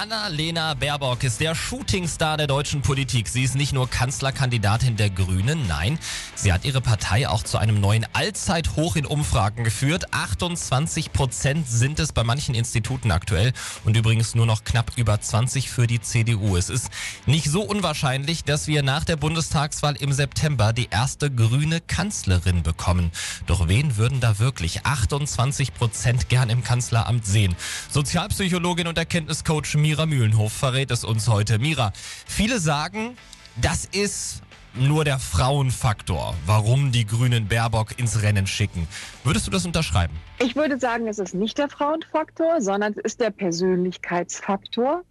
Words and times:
Anna-Lena 0.00 0.72
Baerbock 0.72 1.22
ist 1.22 1.38
der 1.40 1.54
Shootingstar 1.54 2.38
der 2.38 2.46
deutschen 2.46 2.80
Politik. 2.80 3.28
Sie 3.28 3.42
ist 3.42 3.54
nicht 3.54 3.74
nur 3.74 3.90
Kanzlerkandidatin 3.90 4.96
der 4.96 5.10
Grünen, 5.10 5.66
nein, 5.68 5.98
sie 6.34 6.50
hat 6.50 6.64
ihre 6.64 6.80
Partei 6.80 7.28
auch 7.28 7.42
zu 7.42 7.58
einem 7.58 7.78
neuen 7.78 8.06
Allzeithoch 8.14 8.96
in 8.96 9.04
Umfragen 9.04 9.64
geführt. 9.64 10.14
28 10.14 11.12
Prozent 11.12 11.68
sind 11.68 12.00
es 12.00 12.12
bei 12.12 12.24
manchen 12.24 12.54
Instituten 12.54 13.10
aktuell 13.10 13.52
und 13.84 13.94
übrigens 13.94 14.34
nur 14.34 14.46
noch 14.46 14.64
knapp 14.64 14.92
über 14.96 15.20
20 15.20 15.68
für 15.68 15.86
die 15.86 16.00
CDU. 16.00 16.56
Es 16.56 16.70
ist 16.70 16.88
nicht 17.26 17.50
so 17.50 17.60
unwahrscheinlich, 17.60 18.44
dass 18.44 18.68
wir 18.68 18.82
nach 18.82 19.04
der 19.04 19.16
Bundestagswahl 19.16 19.96
im 19.96 20.14
September 20.14 20.72
die 20.72 20.88
erste 20.90 21.30
grüne 21.30 21.82
Kanzlerin 21.82 22.62
bekommen. 22.62 23.10
Doch 23.46 23.68
wen 23.68 23.98
würden 23.98 24.20
da 24.20 24.38
wirklich 24.38 24.86
28 24.86 25.74
Prozent 25.74 26.30
gern 26.30 26.48
im 26.48 26.64
Kanzleramt 26.64 27.26
sehen? 27.26 27.54
Sozialpsychologin 27.90 28.86
und 28.86 28.96
Erkenntniscoach 28.96 29.81
Mira 29.82 30.06
Mühlenhof 30.06 30.52
verrät 30.52 30.92
es 30.92 31.04
uns 31.04 31.28
heute. 31.28 31.58
Mira, 31.58 31.92
viele 31.94 32.60
sagen, 32.60 33.16
das 33.60 33.84
ist 33.84 34.42
nur 34.74 35.04
der 35.04 35.18
Frauenfaktor, 35.18 36.34
warum 36.46 36.92
die 36.92 37.04
Grünen 37.04 37.48
Baerbock 37.48 37.98
ins 37.98 38.22
Rennen 38.22 38.46
schicken. 38.46 38.86
Würdest 39.24 39.48
du 39.48 39.50
das 39.50 39.66
unterschreiben? 39.66 40.14
Ich 40.38 40.54
würde 40.54 40.78
sagen, 40.78 41.08
es 41.08 41.18
ist 41.18 41.34
nicht 41.34 41.58
der 41.58 41.68
Frauenfaktor, 41.68 42.60
sondern 42.60 42.92
es 42.92 42.98
ist 42.98 43.20
der 43.20 43.30
Persönlichkeitsfaktor. 43.30 45.02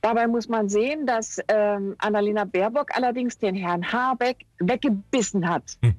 Dabei 0.00 0.26
muss 0.26 0.48
man 0.48 0.68
sehen, 0.68 1.06
dass 1.06 1.38
ähm, 1.46 1.94
Annalena 1.98 2.44
Baerbock 2.44 2.96
allerdings 2.96 3.38
den 3.38 3.54
Herrn 3.54 3.92
Habeck 3.92 4.44
weggebissen 4.58 5.48
hat. 5.48 5.78
Hm. 5.82 5.94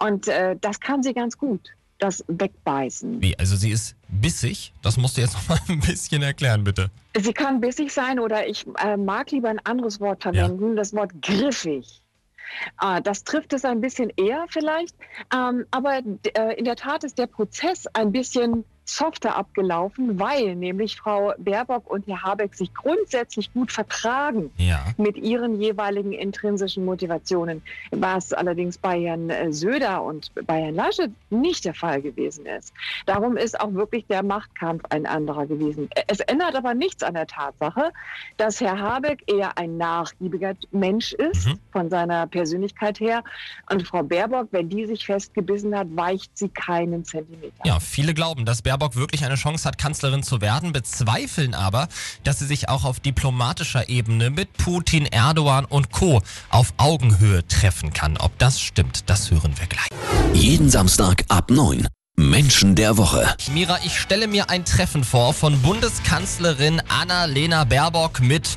Und 0.00 0.26
äh, 0.28 0.56
das 0.58 0.80
kann 0.80 1.02
sie 1.02 1.12
ganz 1.12 1.36
gut 1.36 1.70
das 1.98 2.24
Wegbeißen. 2.28 3.20
Wie? 3.20 3.38
Also 3.38 3.56
sie 3.56 3.70
ist 3.70 3.96
bissig? 4.08 4.72
Das 4.82 4.96
musst 4.96 5.16
du 5.16 5.20
jetzt 5.20 5.34
noch 5.34 5.48
mal 5.48 5.58
ein 5.68 5.80
bisschen 5.80 6.22
erklären, 6.22 6.64
bitte. 6.64 6.90
Sie 7.16 7.32
kann 7.32 7.60
bissig 7.60 7.92
sein 7.92 8.18
oder 8.18 8.46
ich 8.46 8.66
äh, 8.78 8.96
mag 8.96 9.30
lieber 9.30 9.48
ein 9.48 9.58
anderes 9.64 10.00
Wort 10.00 10.22
verwenden, 10.22 10.70
ja. 10.70 10.74
das 10.74 10.94
Wort 10.94 11.10
griffig. 11.22 12.02
Äh, 12.80 13.02
das 13.02 13.24
trifft 13.24 13.52
es 13.52 13.64
ein 13.64 13.80
bisschen 13.80 14.12
eher 14.16 14.46
vielleicht. 14.48 14.94
Ähm, 15.34 15.66
aber 15.70 15.98
äh, 15.98 16.54
in 16.56 16.64
der 16.64 16.76
Tat 16.76 17.04
ist 17.04 17.18
der 17.18 17.26
Prozess 17.26 17.86
ein 17.92 18.12
bisschen 18.12 18.64
softer 18.88 19.36
abgelaufen, 19.36 20.18
weil 20.18 20.56
nämlich 20.56 20.96
Frau 20.96 21.32
Baerbock 21.38 21.90
und 21.90 22.06
Herr 22.06 22.22
Habeck 22.22 22.54
sich 22.54 22.72
grundsätzlich 22.72 23.52
gut 23.52 23.70
vertragen 23.70 24.50
ja. 24.56 24.84
mit 24.96 25.16
ihren 25.16 25.60
jeweiligen 25.60 26.12
intrinsischen 26.12 26.84
Motivationen, 26.84 27.62
was 27.90 28.32
allerdings 28.32 28.78
bei 28.78 29.00
Herrn 29.00 29.28
äh, 29.28 29.52
Söder 29.52 30.02
und 30.02 30.32
bei 30.46 30.62
Herrn 30.62 30.74
Laschet 30.74 31.10
nicht 31.30 31.64
der 31.64 31.74
Fall 31.74 32.00
gewesen 32.00 32.46
ist. 32.46 32.72
Darum 33.06 33.36
ist 33.36 33.60
auch 33.60 33.72
wirklich 33.74 34.06
der 34.06 34.22
Machtkampf 34.22 34.82
ein 34.88 35.04
anderer 35.06 35.46
gewesen. 35.46 35.90
Es 36.06 36.20
ändert 36.20 36.56
aber 36.56 36.72
nichts 36.74 37.02
an 37.02 37.14
der 37.14 37.26
Tatsache, 37.26 37.92
dass 38.38 38.60
Herr 38.60 38.78
Habeck 38.78 39.22
eher 39.26 39.56
ein 39.58 39.76
nachgiebiger 39.76 40.54
Mensch 40.70 41.12
ist, 41.12 41.46
mhm. 41.46 41.58
von 41.72 41.90
seiner 41.90 42.26
Persönlichkeit 42.26 43.00
her, 43.00 43.22
und 43.70 43.86
Frau 43.86 44.02
Baerbock, 44.02 44.48
wenn 44.50 44.68
die 44.70 44.86
sich 44.86 45.04
festgebissen 45.04 45.76
hat, 45.76 45.88
weicht 45.90 46.30
sie 46.38 46.48
keinen 46.48 47.04
Zentimeter. 47.04 47.62
Ja, 47.64 47.80
viele 47.80 48.14
glauben, 48.14 48.44
dass 48.44 48.62
Baerbock 48.62 48.77
Baerbock 48.78 48.94
wirklich 48.94 49.24
eine 49.24 49.34
Chance 49.34 49.66
hat, 49.66 49.76
Kanzlerin 49.76 50.22
zu 50.22 50.40
werden, 50.40 50.72
bezweifeln 50.72 51.52
aber, 51.52 51.88
dass 52.22 52.38
sie 52.38 52.46
sich 52.46 52.68
auch 52.68 52.84
auf 52.84 53.00
diplomatischer 53.00 53.88
Ebene 53.88 54.30
mit 54.30 54.52
Putin, 54.56 55.04
Erdogan 55.04 55.64
und 55.64 55.90
Co. 55.90 56.22
auf 56.50 56.72
Augenhöhe 56.76 57.46
treffen 57.48 57.92
kann. 57.92 58.16
Ob 58.16 58.38
das 58.38 58.60
stimmt, 58.60 59.10
das 59.10 59.32
hören 59.32 59.58
wir 59.58 59.66
gleich. 59.66 59.88
Jeden 60.32 60.70
Samstag 60.70 61.24
ab 61.26 61.50
9. 61.50 61.88
Menschen 62.14 62.76
der 62.76 62.96
Woche. 62.96 63.34
Mira, 63.52 63.80
ich 63.84 63.98
stelle 63.98 64.28
mir 64.28 64.48
ein 64.48 64.64
Treffen 64.64 65.02
vor 65.02 65.34
von 65.34 65.60
Bundeskanzlerin 65.60 66.80
Anna-Lena 66.88 67.64
Baerbock 67.64 68.20
mit 68.20 68.48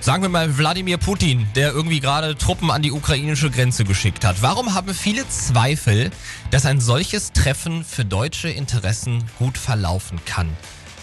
sagen 0.00 0.22
wir 0.22 0.28
mal 0.28 0.56
Wladimir 0.58 0.96
Putin, 0.96 1.46
der 1.56 1.72
irgendwie 1.72 2.00
gerade 2.00 2.36
Truppen 2.36 2.70
an 2.70 2.82
die 2.82 2.92
ukrainische 2.92 3.50
Grenze 3.50 3.84
geschickt 3.84 4.24
hat. 4.24 4.42
Warum 4.42 4.74
haben 4.74 4.94
viele 4.94 5.28
Zweifel, 5.28 6.10
dass 6.50 6.66
ein 6.66 6.80
solches 6.80 7.32
Treffen 7.32 7.84
für 7.84 8.04
deutsche 8.04 8.48
Interessen 8.48 9.24
gut 9.38 9.58
verlaufen 9.58 10.20
kann? 10.24 10.48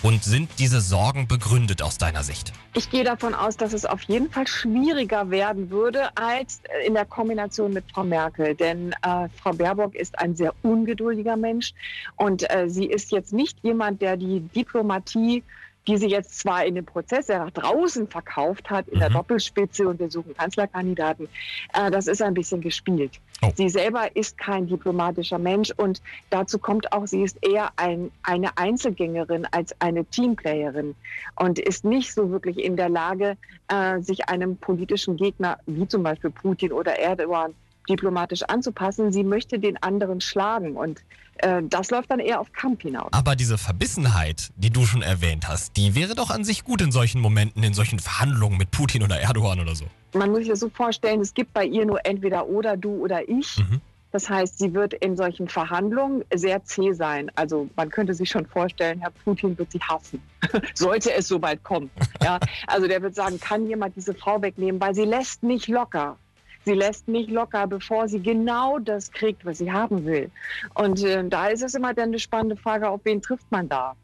Und 0.02 0.24
sind 0.24 0.50
diese 0.60 0.82
Sorgen 0.82 1.28
begründet 1.28 1.82
aus 1.82 1.98
deiner 1.98 2.22
Sicht? 2.22 2.54
Ich 2.76 2.92
gehe 2.92 3.04
davon 3.04 3.34
aus, 3.34 3.58
dass 3.58 3.74
es 3.74 3.86
auf 3.86 4.04
jeden 4.04 4.30
Fall 4.30 4.46
schwieriger 4.46 5.32
werden 5.32 5.72
würde 5.72 6.16
als 6.16 6.62
in 6.86 6.94
der 6.94 7.06
Kombination 7.06 7.74
mit 7.74 7.86
Frau 7.92 8.04
Merkel. 8.04 8.54
Denn 8.54 8.92
äh, 9.02 9.28
Frau 9.42 9.52
Baerbock 9.52 9.96
ist 9.96 10.20
ein 10.20 10.36
sehr 10.36 10.54
ungeduldiger 10.62 11.36
Mensch 11.36 11.74
und 12.18 12.48
äh, 12.54 12.70
sie 12.70 12.86
ist 12.86 13.12
jetzt 13.12 13.34
nicht 13.34 13.58
jemand, 13.64 14.02
der 14.02 14.16
die 14.16 14.42
Diplomatie 14.42 15.44
die 15.88 15.98
sie 15.98 16.08
jetzt 16.08 16.40
zwar 16.40 16.66
in 16.66 16.76
dem 16.76 16.86
Prozess 16.86 17.28
nach 17.28 17.52
draußen 17.52 18.08
verkauft 18.08 18.70
hat, 18.70 18.88
in 18.88 18.96
mhm. 18.96 19.00
der 19.02 19.10
Doppelspitze 19.12 19.88
und 19.88 20.00
wir 20.00 20.10
suchen 20.10 20.36
Kanzlerkandidaten, 20.36 21.28
äh, 21.74 21.92
das 21.92 22.08
ist 22.08 22.22
ein 22.22 22.34
bisschen 22.34 22.62
gespielt. 22.62 23.20
Oh. 23.42 23.52
Sie 23.56 23.70
selber 23.70 24.16
ist 24.16 24.38
kein 24.38 24.68
diplomatischer 24.68 25.40
Mensch 25.40 25.72
und 25.78 26.02
dazu 26.30 26.58
kommt 26.58 26.92
auch, 26.92 27.06
sie 27.08 27.24
ist 27.24 27.38
eher 27.42 27.70
ein, 27.76 28.12
eine 28.24 28.58
Einzelgängerin 28.58 29.48
als 29.52 29.80
eine 29.80 30.06
Teamplayerin 30.06 30.96
und 31.36 31.60
ist 31.60 31.86
nicht 31.86 32.14
so 32.14 32.32
wirklich 32.32 32.64
in 32.64 32.78
der 32.78 32.90
Lage, 32.90 33.38
äh, 33.68 34.00
sich 34.00 34.30
einem 34.30 34.58
politischen 34.58 35.18
Gegner 35.18 35.60
wie 35.66 35.88
zum 35.88 36.04
Beispiel 36.04 36.32
Putin 36.32 36.72
oder 36.72 36.98
Erdogan 36.98 37.54
diplomatisch 37.86 38.44
anzupassen. 38.44 39.12
Sie 39.12 39.24
möchte 39.24 39.60
den 39.60 39.82
anderen 39.82 40.22
schlagen 40.22 40.76
und 40.76 41.02
äh, 41.38 41.62
das 41.64 41.92
läuft 41.92 42.12
dann 42.12 42.20
eher 42.20 42.40
auf 42.40 42.52
Kampf 42.54 42.82
hinaus. 42.82 43.10
Aber 43.12 43.36
diese 43.36 43.58
Verbissenheit, 43.58 44.52
die 44.56 44.70
du 44.70 44.86
schon 44.86 45.02
erwähnt 45.02 45.48
hast, 45.48 45.76
die 45.78 45.96
wäre 45.96 46.16
doch 46.16 46.30
an 46.30 46.44
sich 46.44 46.64
gut 46.64 46.82
in 46.82 46.92
solchen 46.92 47.22
Momenten, 47.22 47.64
in 47.64 47.74
solchen 47.74 48.00
Verhandlungen 48.00 48.58
mit 48.58 48.72
Putin 48.72 49.04
oder 49.04 49.20
Erdogan 49.20 49.60
oder 49.60 49.76
so. 49.76 49.86
Man 50.14 50.30
muss 50.30 50.40
sich 50.40 50.50
das 50.50 50.60
so 50.60 50.70
vorstellen, 50.70 51.20
es 51.22 51.34
gibt 51.34 51.54
bei 51.54 51.66
ihr 51.66 51.86
nur 51.86 52.06
entweder 52.06 52.48
oder 52.48 52.78
du 52.78 53.04
oder 53.04 53.28
ich. 53.28 53.58
Mhm. 53.58 53.82
Das 54.16 54.30
heißt, 54.30 54.60
sie 54.60 54.74
wird 54.74 54.94
in 54.94 55.18
solchen 55.18 55.50
Verhandlungen 55.50 56.24
sehr 56.34 56.64
zäh 56.64 56.94
sein. 56.94 57.30
Also 57.36 57.68
man 57.76 57.90
könnte 57.90 58.14
sich 58.14 58.30
schon 58.30 58.46
vorstellen, 58.46 59.02
Herr 59.02 59.10
Putin 59.10 59.58
wird 59.58 59.74
sie 59.74 59.82
hassen, 59.82 60.22
sollte 60.74 61.14
es 61.14 61.28
soweit 61.28 61.62
kommen. 61.66 61.90
Ja, 62.24 62.40
also 62.68 62.88
der 62.88 63.02
wird 63.02 63.14
sagen, 63.14 63.42
kann 63.42 63.68
jemand 63.68 63.98
diese 63.98 64.14
Frau 64.14 64.42
wegnehmen, 64.42 64.80
weil 64.80 64.96
sie 64.96 65.04
lässt 65.04 65.44
nicht 65.44 65.68
locker. 65.68 66.16
Sie 66.66 66.74
lässt 66.74 67.08
nicht 67.08 67.30
locker, 67.30 67.68
bevor 67.68 68.08
sie 68.08 68.20
genau 68.20 68.80
das 68.80 69.12
kriegt, 69.12 69.46
was 69.46 69.60
sie 69.60 69.72
haben 69.72 70.06
will. 70.06 70.32
Und 70.74 71.04
äh, 71.04 71.24
da 71.28 71.48
ist 71.48 71.62
es 71.62 71.76
immer 71.76 71.94
dann 71.94 72.10
eine 72.10 72.20
spannende 72.20 72.58
Frage, 72.58 72.90
auf 72.90 73.02
wen 73.04 73.22
trifft 73.22 73.52
man 73.52 73.70
da? 73.70 73.96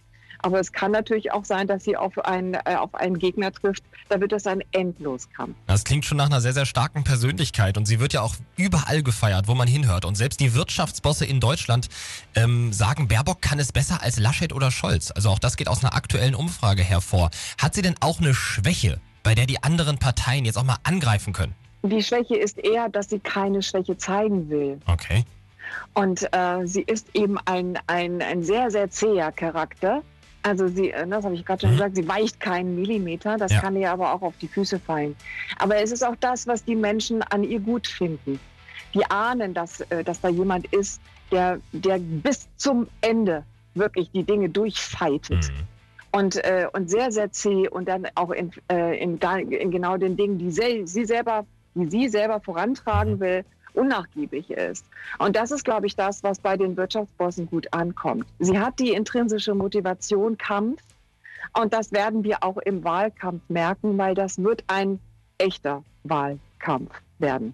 Aber 0.43 0.59
es 0.59 0.71
kann 0.71 0.91
natürlich 0.91 1.31
auch 1.31 1.45
sein, 1.45 1.67
dass 1.67 1.83
sie 1.83 1.95
auf 1.95 2.17
einen, 2.19 2.55
äh, 2.55 2.75
auf 2.77 2.95
einen 2.95 3.19
Gegner 3.19 3.51
trifft. 3.51 3.83
Da 4.09 4.19
wird 4.19 4.31
das 4.31 4.47
ein 4.47 4.63
Endloskampf. 4.71 5.55
Das 5.67 5.83
klingt 5.83 6.05
schon 6.05 6.17
nach 6.17 6.25
einer 6.25 6.41
sehr, 6.41 6.53
sehr 6.53 6.65
starken 6.65 7.03
Persönlichkeit. 7.03 7.77
Und 7.77 7.85
sie 7.85 7.99
wird 7.99 8.13
ja 8.13 8.21
auch 8.21 8.35
überall 8.57 9.03
gefeiert, 9.03 9.47
wo 9.47 9.55
man 9.55 9.67
hinhört. 9.67 10.05
Und 10.05 10.15
selbst 10.15 10.39
die 10.39 10.53
Wirtschaftsbosse 10.53 11.25
in 11.25 11.39
Deutschland 11.39 11.89
ähm, 12.35 12.73
sagen, 12.73 13.07
Baerbock 13.07 13.41
kann 13.41 13.59
es 13.59 13.71
besser 13.71 14.01
als 14.01 14.19
Laschet 14.19 14.53
oder 14.53 14.71
Scholz. 14.71 15.11
Also 15.11 15.29
auch 15.29 15.39
das 15.39 15.57
geht 15.57 15.67
aus 15.67 15.83
einer 15.83 15.95
aktuellen 15.95 16.35
Umfrage 16.35 16.83
hervor. 16.83 17.29
Hat 17.59 17.75
sie 17.75 17.81
denn 17.81 17.95
auch 17.99 18.19
eine 18.19 18.33
Schwäche, 18.33 18.99
bei 19.23 19.35
der 19.35 19.45
die 19.45 19.63
anderen 19.63 19.99
Parteien 19.99 20.45
jetzt 20.45 20.57
auch 20.57 20.63
mal 20.63 20.77
angreifen 20.83 21.33
können? 21.33 21.55
Die 21.83 22.03
Schwäche 22.03 22.35
ist 22.35 22.57
eher, 22.59 22.89
dass 22.89 23.09
sie 23.09 23.19
keine 23.19 23.61
Schwäche 23.61 23.97
zeigen 23.97 24.49
will. 24.49 24.79
Okay. 24.87 25.23
Und 25.93 26.27
äh, 26.31 26.65
sie 26.65 26.81
ist 26.81 27.07
eben 27.13 27.37
ein, 27.45 27.77
ein, 27.87 28.21
ein 28.21 28.43
sehr, 28.43 28.71
sehr 28.71 28.89
zäher 28.89 29.31
Charakter. 29.31 30.03
Also 30.43 30.67
sie, 30.67 30.91
äh, 30.91 31.07
das 31.07 31.25
habe 31.25 31.35
ich 31.35 31.45
gerade 31.45 31.61
schon 31.61 31.71
mhm. 31.71 31.75
gesagt, 31.75 31.95
sie 31.95 32.07
weicht 32.07 32.39
keinen 32.39 32.75
Millimeter. 32.75 33.37
Das 33.37 33.51
ja. 33.51 33.61
kann 33.61 33.75
ihr 33.75 33.91
aber 33.91 34.13
auch 34.13 34.21
auf 34.21 34.33
die 34.41 34.47
Füße 34.47 34.79
fallen. 34.79 35.15
Aber 35.59 35.77
es 35.77 35.91
ist 35.91 36.03
auch 36.03 36.15
das, 36.19 36.47
was 36.47 36.63
die 36.63 36.75
Menschen 36.75 37.21
an 37.23 37.43
ihr 37.43 37.59
gut 37.59 37.87
finden. 37.87 38.39
Die 38.93 39.05
ahnen, 39.05 39.53
dass, 39.53 39.81
äh, 39.81 40.03
dass 40.03 40.21
da 40.21 40.29
jemand 40.29 40.67
ist, 40.67 41.01
der, 41.31 41.59
der 41.71 41.99
bis 41.99 42.47
zum 42.57 42.87
Ende 43.01 43.43
wirklich 43.73 44.09
die 44.11 44.23
Dinge 44.23 44.49
durchfeitet. 44.49 45.49
Mhm. 45.49 45.67
Und, 46.13 46.43
äh, 46.43 46.67
und 46.73 46.89
sehr, 46.89 47.11
sehr 47.11 47.31
zäh 47.31 47.69
und 47.69 47.87
dann 47.87 48.05
auch 48.15 48.31
in, 48.31 48.51
äh, 48.69 49.01
in, 49.01 49.17
in 49.17 49.71
genau 49.71 49.95
den 49.95 50.17
Dingen, 50.17 50.37
die 50.37 50.51
sie 50.51 51.05
selber 51.05 51.45
die 51.75 51.89
sie 51.89 52.09
selber 52.09 52.39
vorantragen 52.39 53.19
will, 53.19 53.43
unnachgiebig 53.73 54.49
ist. 54.49 54.85
Und 55.17 55.35
das 55.35 55.51
ist, 55.51 55.63
glaube 55.63 55.87
ich, 55.87 55.95
das, 55.95 56.23
was 56.23 56.39
bei 56.39 56.57
den 56.57 56.75
Wirtschaftsbossen 56.75 57.47
gut 57.47 57.71
ankommt. 57.73 58.25
Sie 58.39 58.59
hat 58.59 58.79
die 58.79 58.91
intrinsische 58.91 59.55
Motivation 59.55 60.37
Kampf 60.37 60.81
und 61.57 61.73
das 61.73 61.91
werden 61.91 62.23
wir 62.23 62.43
auch 62.43 62.57
im 62.57 62.83
Wahlkampf 62.83 63.41
merken, 63.49 63.97
weil 63.97 64.15
das 64.15 64.37
wird 64.37 64.63
ein 64.67 64.99
echter 65.37 65.83
Wahlkampf 66.03 66.91
werden. 67.19 67.53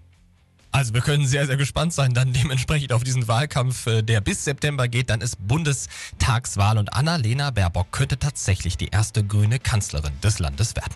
Also 0.70 0.92
wir 0.94 1.00
können 1.00 1.26
sehr, 1.26 1.46
sehr 1.46 1.56
gespannt 1.56 1.94
sein, 1.94 2.12
dann 2.12 2.32
dementsprechend 2.32 2.92
auf 2.92 3.02
diesen 3.02 3.26
Wahlkampf, 3.26 3.86
äh, 3.86 4.02
der 4.02 4.20
bis 4.20 4.44
September 4.44 4.86
geht. 4.86 5.10
Dann 5.10 5.20
ist 5.22 5.36
Bundestagswahl 5.48 6.78
und 6.78 6.92
Annalena 6.92 7.50
Baerbock 7.50 7.90
könnte 7.90 8.18
tatsächlich 8.18 8.76
die 8.76 8.88
erste 8.88 9.24
grüne 9.24 9.58
Kanzlerin 9.58 10.12
des 10.22 10.38
Landes 10.38 10.76
werden. 10.76 10.94